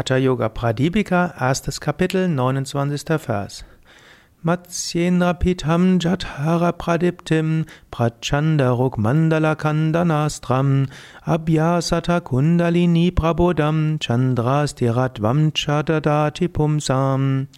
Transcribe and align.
Hatha 0.00 0.16
Yoga 0.16 0.48
Pradipika, 0.48 1.34
erstes 1.38 1.78
Kapitel, 1.78 2.26
29. 2.26 3.18
Vers. 3.18 3.64
Matsyendra 4.42 5.34
Pitham 5.34 5.98
Jathara 5.98 6.72
Pradiptim 6.72 7.66
Prachanda 7.92 8.70
Rukmandala 8.70 9.54
Kandanastram 9.56 10.88
Abhyasata 11.26 12.22
Kundalini 12.22 13.10
Prabodam 13.10 13.98
Chandrastiratvam 13.98 15.52
Chadadati 15.52 16.48
Pumsam 16.48 17.48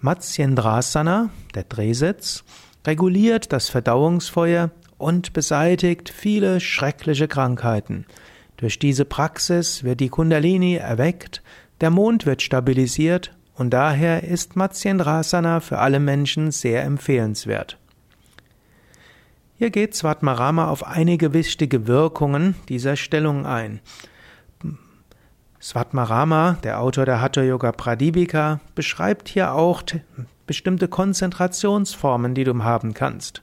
Matsyendrasana, 0.00 1.30
der 1.56 1.64
Drehsitz, 1.64 2.44
reguliert 2.86 3.52
das 3.52 3.68
Verdauungsfeuer 3.68 4.70
und 4.98 5.32
beseitigt 5.32 6.10
viele 6.10 6.60
schreckliche 6.60 7.26
Krankheiten. 7.26 8.06
Durch 8.60 8.78
diese 8.78 9.06
Praxis 9.06 9.84
wird 9.84 10.00
die 10.00 10.10
Kundalini 10.10 10.74
erweckt, 10.74 11.42
der 11.80 11.88
Mond 11.88 12.26
wird 12.26 12.42
stabilisiert 12.42 13.34
und 13.54 13.70
daher 13.70 14.22
ist 14.22 14.54
Matsyendrasana 14.54 15.60
für 15.60 15.78
alle 15.78 15.98
Menschen 15.98 16.50
sehr 16.50 16.84
empfehlenswert. 16.84 17.78
Hier 19.56 19.70
geht 19.70 19.94
Svatmarama 19.94 20.68
auf 20.68 20.86
einige 20.86 21.32
wichtige 21.32 21.86
Wirkungen 21.86 22.54
dieser 22.68 22.96
Stellung 22.96 23.46
ein. 23.46 23.80
Svatmarama, 25.58 26.58
der 26.62 26.80
Autor 26.80 27.06
der 27.06 27.22
Hatha 27.22 27.40
Yoga 27.40 27.72
Pradipika, 27.72 28.60
beschreibt 28.74 29.30
hier 29.30 29.54
auch 29.54 29.82
bestimmte 30.46 30.86
Konzentrationsformen, 30.86 32.34
die 32.34 32.44
du 32.44 32.62
haben 32.62 32.92
kannst. 32.92 33.40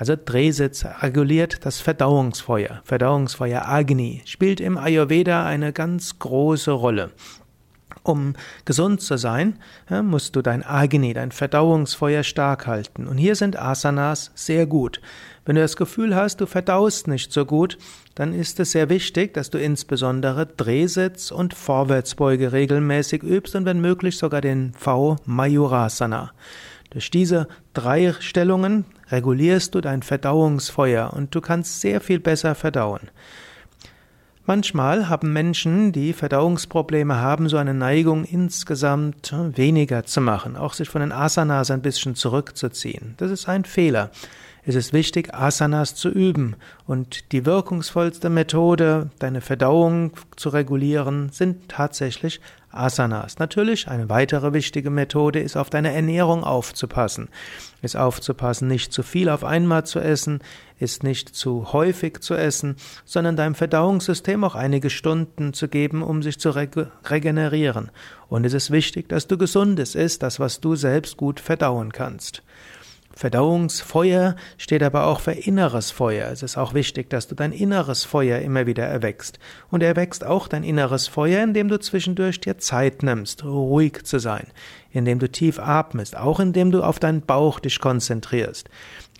Also 0.00 0.16
Drehsitz 0.16 0.86
reguliert 1.02 1.66
das 1.66 1.78
Verdauungsfeuer. 1.82 2.80
Verdauungsfeuer 2.84 3.68
Agni 3.68 4.22
spielt 4.24 4.58
im 4.58 4.78
Ayurveda 4.78 5.44
eine 5.44 5.74
ganz 5.74 6.18
große 6.18 6.70
Rolle. 6.70 7.10
Um 8.02 8.32
gesund 8.64 9.02
zu 9.02 9.18
sein, 9.18 9.58
musst 10.02 10.36
du 10.36 10.40
dein 10.40 10.64
Agni, 10.64 11.12
dein 11.12 11.32
Verdauungsfeuer 11.32 12.22
stark 12.22 12.66
halten. 12.66 13.06
Und 13.06 13.18
hier 13.18 13.36
sind 13.36 13.60
Asanas 13.60 14.30
sehr 14.34 14.64
gut. 14.64 15.02
Wenn 15.44 15.56
du 15.56 15.60
das 15.60 15.76
Gefühl 15.76 16.16
hast, 16.16 16.40
du 16.40 16.46
verdaust 16.46 17.06
nicht 17.06 17.30
so 17.30 17.44
gut, 17.44 17.76
dann 18.14 18.32
ist 18.32 18.58
es 18.58 18.70
sehr 18.70 18.88
wichtig, 18.88 19.34
dass 19.34 19.50
du 19.50 19.58
insbesondere 19.58 20.46
Drehsitz 20.46 21.30
und 21.30 21.52
Vorwärtsbeuge 21.52 22.54
regelmäßig 22.54 23.22
übst 23.22 23.54
und 23.54 23.66
wenn 23.66 23.82
möglich 23.82 24.16
sogar 24.16 24.40
den 24.40 24.72
V 24.72 25.16
Mayurasana. 25.26 26.32
Durch 26.90 27.10
diese 27.10 27.46
drei 27.72 28.12
Stellungen 28.18 28.84
regulierst 29.10 29.74
du 29.74 29.80
dein 29.80 30.02
Verdauungsfeuer 30.02 31.12
und 31.12 31.34
du 31.34 31.40
kannst 31.40 31.80
sehr 31.80 32.00
viel 32.00 32.18
besser 32.18 32.54
verdauen. 32.54 33.10
Manchmal 34.46 35.08
haben 35.08 35.32
Menschen, 35.32 35.92
die 35.92 36.12
Verdauungsprobleme 36.12 37.16
haben, 37.16 37.48
so 37.48 37.56
eine 37.56 37.74
Neigung, 37.74 38.24
insgesamt 38.24 39.32
weniger 39.32 40.04
zu 40.04 40.20
machen, 40.20 40.56
auch 40.56 40.72
sich 40.72 40.88
von 40.88 41.02
den 41.02 41.12
Asanas 41.12 41.70
ein 41.70 41.82
bisschen 41.82 42.16
zurückzuziehen. 42.16 43.14
Das 43.18 43.30
ist 43.30 43.48
ein 43.48 43.64
Fehler. 43.64 44.10
Es 44.64 44.74
ist 44.74 44.92
wichtig, 44.92 45.34
Asanas 45.34 45.94
zu 45.94 46.10
üben. 46.10 46.56
Und 46.86 47.32
die 47.32 47.46
wirkungsvollste 47.46 48.28
Methode, 48.28 49.10
deine 49.18 49.40
Verdauung 49.40 50.12
zu 50.36 50.50
regulieren, 50.50 51.30
sind 51.30 51.68
tatsächlich 51.68 52.40
Asanas. 52.72 53.38
Natürlich, 53.38 53.88
eine 53.88 54.08
weitere 54.08 54.52
wichtige 54.52 54.90
Methode 54.90 55.40
ist, 55.40 55.56
auf 55.56 55.70
deine 55.70 55.92
Ernährung 55.92 56.44
aufzupassen. 56.44 57.28
Ist 57.82 57.96
aufzupassen, 57.96 58.68
nicht 58.68 58.92
zu 58.92 59.02
viel 59.02 59.28
auf 59.28 59.44
einmal 59.44 59.84
zu 59.86 59.98
essen, 59.98 60.40
ist 60.78 61.02
nicht 61.02 61.34
zu 61.34 61.72
häufig 61.72 62.20
zu 62.20 62.34
essen, 62.34 62.76
sondern 63.04 63.36
deinem 63.36 63.54
Verdauungssystem 63.54 64.44
auch 64.44 64.54
einige 64.54 64.90
Stunden 64.90 65.52
zu 65.52 65.68
geben, 65.68 66.02
um 66.02 66.22
sich 66.22 66.38
zu 66.38 66.50
regenerieren. 66.50 67.90
Und 68.28 68.44
es 68.44 68.54
ist 68.54 68.70
wichtig, 68.70 69.08
dass 69.08 69.26
du 69.26 69.36
gesundes 69.36 69.94
isst, 69.94 70.22
das, 70.22 70.38
was 70.38 70.60
du 70.60 70.76
selbst 70.76 71.16
gut 71.16 71.40
verdauen 71.40 71.92
kannst. 71.92 72.42
Verdauungsfeuer 73.20 74.34
steht 74.56 74.82
aber 74.82 75.04
auch 75.04 75.20
für 75.20 75.32
inneres 75.32 75.90
Feuer. 75.90 76.30
Es 76.32 76.42
ist 76.42 76.56
auch 76.56 76.72
wichtig, 76.72 77.10
dass 77.10 77.28
du 77.28 77.34
dein 77.34 77.52
inneres 77.52 78.04
Feuer 78.04 78.38
immer 78.38 78.66
wieder 78.66 78.86
erwächst. 78.86 79.38
Und 79.70 79.82
erwächst 79.82 80.24
auch 80.24 80.48
dein 80.48 80.64
inneres 80.64 81.06
Feuer, 81.06 81.42
indem 81.42 81.68
du 81.68 81.78
zwischendurch 81.78 82.40
dir 82.40 82.56
Zeit 82.56 83.02
nimmst, 83.02 83.44
ruhig 83.44 84.04
zu 84.04 84.18
sein, 84.20 84.46
indem 84.90 85.18
du 85.18 85.30
tief 85.30 85.58
atmest, 85.58 86.16
auch 86.16 86.40
indem 86.40 86.70
du 86.70 86.82
auf 86.82 86.98
deinen 86.98 87.20
Bauch 87.20 87.60
dich 87.60 87.78
konzentrierst. 87.78 88.70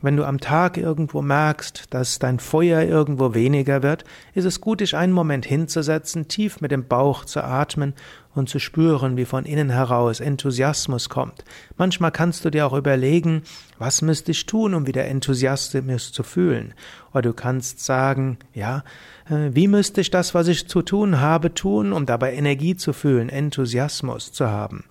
Wenn 0.01 0.17
du 0.17 0.25
am 0.25 0.41
Tag 0.41 0.79
irgendwo 0.79 1.21
merkst, 1.21 1.93
dass 1.93 2.19
dein 2.19 2.39
Feuer 2.39 2.81
irgendwo 2.81 3.35
weniger 3.35 3.83
wird, 3.83 4.05
ist 4.33 4.47
es 4.47 4.63
gut, 4.63 4.81
dich 4.81 4.97
einen 4.97 5.13
Moment 5.13 5.45
hinzusetzen, 5.45 6.27
tief 6.27 6.63
mit 6.63 6.71
dem 6.71 6.89
Bauch 6.89 7.27
zu 7.27 7.45
atmen 7.45 7.93
und 8.35 8.49
zu 8.49 8.59
spüren, 8.59 9.17
wie 9.17 9.25
von 9.25 9.45
innen 9.45 9.71
heraus 9.71 10.21
Enthusiasmus 10.21 11.09
kommt. 11.09 11.45
Manchmal 11.77 12.13
kannst 12.13 12.45
du 12.45 12.51
dir 12.51 12.67
auch 12.67 12.73
überlegen, 12.73 13.43
was 13.79 14.03
müsste 14.03 14.31
ich 14.31 14.47
tun, 14.47 14.75
um 14.75 14.87
wieder 14.87 15.05
Enthusiasmus 15.05 16.13
zu 16.13 16.23
fühlen. 16.23 16.75
Oder 17.13 17.23
du 17.23 17.33
kannst 17.33 17.85
sagen, 17.85 18.39
ja, 18.55 18.85
äh, 19.29 19.51
wie 19.53 19.67
müsste 19.69 20.01
ich 20.01 20.11
das, 20.11 20.35
was 20.35 20.49
ich 20.49 20.69
zu 20.69 20.83
tun 20.83 21.21
habe, 21.21 21.55
tun, 21.55 21.93
um 21.93 22.07
dabei 22.07 22.35
Energie 22.35 22.77
zu 22.77 22.93
fühlen, 22.93 23.29
Enthusiasmus 23.29 24.33
zu 24.33 24.49
haben. 24.49 24.85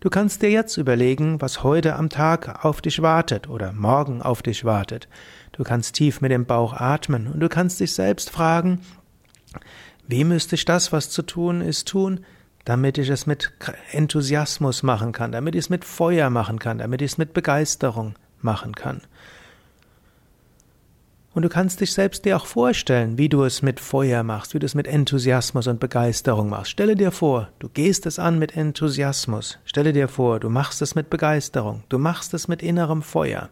Du 0.00 0.08
kannst 0.08 0.40
dir 0.40 0.50
jetzt 0.50 0.78
überlegen, 0.78 1.42
was 1.42 1.62
heute 1.62 1.96
am 1.96 2.08
Tag 2.08 2.64
auf 2.64 2.80
dich 2.80 3.02
wartet 3.02 3.50
oder 3.50 3.72
morgen 3.74 4.22
auf 4.22 4.40
dich 4.40 4.64
wartet. 4.64 5.08
Du 5.52 5.62
kannst 5.62 5.94
tief 5.94 6.22
mit 6.22 6.30
dem 6.30 6.46
Bauch 6.46 6.72
atmen 6.72 7.26
und 7.26 7.40
du 7.40 7.50
kannst 7.50 7.80
dich 7.80 7.92
selbst 7.92 8.30
fragen, 8.30 8.80
wie 10.08 10.24
müsste 10.24 10.54
ich 10.54 10.64
das, 10.64 10.90
was 10.90 11.10
zu 11.10 11.20
tun 11.20 11.60
ist, 11.60 11.86
tun, 11.86 12.24
damit 12.64 12.98
ich 12.98 13.08
es 13.08 13.26
mit 13.26 13.52
Enthusiasmus 13.92 14.82
machen 14.82 15.12
kann, 15.12 15.32
damit 15.32 15.54
ich 15.54 15.60
es 15.60 15.70
mit 15.70 15.84
Feuer 15.84 16.30
machen 16.30 16.58
kann, 16.58 16.78
damit 16.78 17.02
ich 17.02 17.12
es 17.12 17.18
mit 17.18 17.32
Begeisterung 17.32 18.14
machen 18.40 18.74
kann. 18.74 19.02
Und 21.32 21.42
du 21.42 21.48
kannst 21.48 21.80
dich 21.80 21.92
selbst 21.92 22.24
dir 22.24 22.36
auch 22.36 22.46
vorstellen, 22.46 23.16
wie 23.16 23.28
du 23.28 23.44
es 23.44 23.62
mit 23.62 23.78
Feuer 23.78 24.24
machst, 24.24 24.52
wie 24.52 24.58
du 24.58 24.66
es 24.66 24.74
mit 24.74 24.88
Enthusiasmus 24.88 25.68
und 25.68 25.78
Begeisterung 25.78 26.48
machst. 26.48 26.72
Stelle 26.72 26.96
dir 26.96 27.12
vor, 27.12 27.50
du 27.60 27.68
gehst 27.68 28.04
es 28.06 28.18
an 28.18 28.40
mit 28.40 28.56
Enthusiasmus. 28.56 29.58
Stelle 29.64 29.92
dir 29.92 30.08
vor, 30.08 30.40
du 30.40 30.48
machst 30.48 30.82
es 30.82 30.96
mit 30.96 31.08
Begeisterung. 31.08 31.84
Du 31.88 31.98
machst 31.98 32.34
es 32.34 32.48
mit 32.48 32.62
innerem 32.62 33.02
Feuer. 33.02 33.48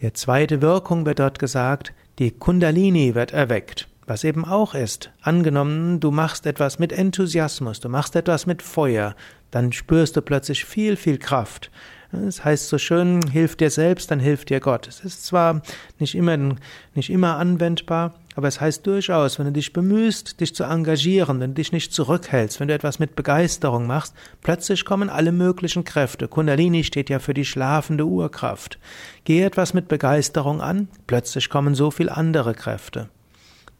Der 0.00 0.14
zweite 0.14 0.62
Wirkung 0.62 1.04
wird 1.04 1.18
dort 1.18 1.38
gesagt, 1.38 1.92
die 2.18 2.30
Kundalini 2.30 3.14
wird 3.14 3.32
erweckt. 3.32 3.89
Was 4.10 4.24
eben 4.24 4.44
auch 4.44 4.74
ist, 4.74 5.12
angenommen, 5.22 6.00
du 6.00 6.10
machst 6.10 6.44
etwas 6.44 6.80
mit 6.80 6.90
Enthusiasmus, 6.90 7.78
du 7.78 7.88
machst 7.88 8.16
etwas 8.16 8.44
mit 8.44 8.60
Feuer, 8.60 9.14
dann 9.52 9.72
spürst 9.72 10.16
du 10.16 10.20
plötzlich 10.20 10.64
viel, 10.64 10.96
viel 10.96 11.16
Kraft. 11.16 11.70
Es 12.10 12.44
heißt 12.44 12.68
so 12.68 12.76
schön, 12.76 13.20
hilf 13.30 13.54
dir 13.54 13.70
selbst, 13.70 14.10
dann 14.10 14.18
hilft 14.18 14.50
dir 14.50 14.58
Gott. 14.58 14.88
Es 14.88 15.04
ist 15.04 15.26
zwar 15.26 15.62
nicht 16.00 16.16
immer, 16.16 16.56
nicht 16.96 17.08
immer 17.08 17.36
anwendbar, 17.36 18.14
aber 18.34 18.48
es 18.48 18.60
heißt 18.60 18.84
durchaus, 18.84 19.38
wenn 19.38 19.46
du 19.46 19.52
dich 19.52 19.72
bemühst, 19.72 20.40
dich 20.40 20.56
zu 20.56 20.64
engagieren, 20.64 21.38
wenn 21.38 21.50
du 21.50 21.60
dich 21.62 21.70
nicht 21.70 21.94
zurückhältst, 21.94 22.58
wenn 22.58 22.66
du 22.66 22.74
etwas 22.74 22.98
mit 22.98 23.14
Begeisterung 23.14 23.86
machst, 23.86 24.16
plötzlich 24.42 24.84
kommen 24.84 25.08
alle 25.08 25.30
möglichen 25.30 25.84
Kräfte. 25.84 26.26
Kundalini 26.26 26.82
steht 26.82 27.10
ja 27.10 27.20
für 27.20 27.32
die 27.32 27.44
schlafende 27.44 28.06
Urkraft. 28.06 28.80
Geh 29.22 29.42
etwas 29.42 29.72
mit 29.72 29.86
Begeisterung 29.86 30.60
an, 30.60 30.88
plötzlich 31.06 31.48
kommen 31.48 31.76
so 31.76 31.92
viel 31.92 32.08
andere 32.08 32.54
Kräfte. 32.54 33.08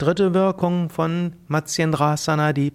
Dritte 0.01 0.33
Wirkung 0.33 0.89
von 0.89 1.35
Matsyendrasana, 1.49 2.55
die 2.55 2.73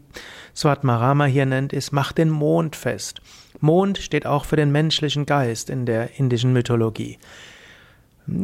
Swatmarama 0.55 1.25
hier 1.25 1.47
nennt, 1.47 1.73
ist, 1.73 1.91
mach 1.91 2.11
den 2.11 2.29
Mond 2.29 2.75
fest. 2.75 3.19
Mond 3.59 3.97
steht 3.97 4.27
auch 4.27 4.45
für 4.45 4.57
den 4.57 4.71
menschlichen 4.71 5.25
Geist 5.25 5.71
in 5.71 5.87
der 5.87 6.19
indischen 6.19 6.53
Mythologie. 6.53 7.17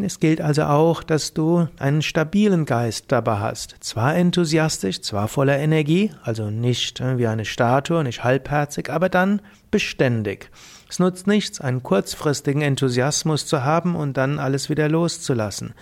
Es 0.04 0.20
gilt 0.20 0.42
also 0.42 0.64
auch, 0.64 1.02
dass 1.02 1.34
du 1.34 1.68
einen 1.80 2.04
stabilen 2.04 2.66
Geist 2.66 3.06
dabei 3.08 3.38
hast. 3.38 3.76
Zwar 3.80 4.16
enthusiastisch, 4.16 5.02
zwar 5.02 5.28
voller 5.28 5.58
Energie, 5.58 6.12
also 6.22 6.52
nicht 6.52 7.00
äh, 7.00 7.18
wie 7.18 7.28
eine 7.28 7.46
Statue, 7.46 8.04
nicht 8.04 8.24
halbherzig, 8.24 8.92
aber 8.92 9.10
dann 9.10 9.42
beständig. 9.72 10.52
Es 10.88 11.00
nutzt 11.00 11.26
nichts, 11.26 11.62
einen 11.62 11.82
kurzfristigen 11.82 12.62
Enthusiasmus 12.62 13.48
zu 13.48 13.64
haben 13.64 13.96
und 13.96 14.18
dann 14.18 14.38
alles 14.38 14.70
wieder 14.70 14.88
loszulassen. 14.88 15.74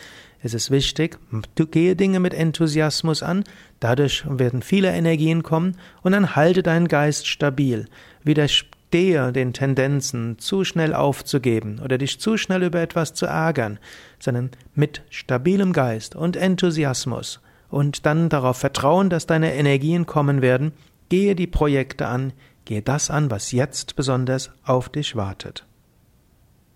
Es 0.42 0.54
ist 0.54 0.72
wichtig, 0.72 1.18
du 1.56 1.68
gehe 1.68 1.98
Dinge 1.98 2.22
mit 2.22 2.34
Enthusiasmus 2.34 3.24
an, 3.24 3.44
dadurch 3.82 4.24
werden 4.30 4.62
viele 4.62 4.92
Energien 4.92 5.44
kommen 5.44 5.76
und 6.02 6.14
dann 6.14 6.38
halte 6.38 6.64
deinen 6.64 6.88
Geist 6.88 7.28
stabil. 7.28 7.88
Widerstehe 8.24 8.79
Widerstehe 8.92 9.32
den 9.32 9.54
Tendenzen, 9.54 10.40
zu 10.40 10.64
schnell 10.64 10.96
aufzugeben 10.96 11.80
oder 11.84 12.00
dich 12.00 12.20
zu 12.20 12.38
schnell 12.38 12.64
über 12.64 12.82
etwas 12.82 13.14
zu 13.14 13.28
ärgern, 13.28 13.78
sondern 14.18 14.50
mit 14.74 15.04
stabilem 15.12 15.74
Geist 15.74 16.16
und 16.16 16.36
Enthusiasmus 16.36 17.40
und 17.70 18.08
dann 18.08 18.30
darauf 18.30 18.58
vertrauen, 18.58 19.12
dass 19.12 19.28
deine 19.28 19.54
Energien 19.54 20.08
kommen 20.08 20.42
werden, 20.42 20.72
gehe 21.10 21.36
die 21.36 21.46
Projekte 21.46 22.08
an, 22.08 22.34
gehe 22.66 22.82
das 22.82 23.12
an, 23.12 23.30
was 23.30 23.52
jetzt 23.52 23.96
besonders 23.96 24.50
auf 24.64 24.90
dich 24.90 25.16
wartet. 25.16 25.68